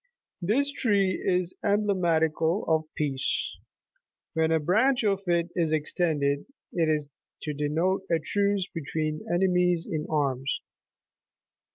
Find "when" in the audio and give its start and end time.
4.33-4.51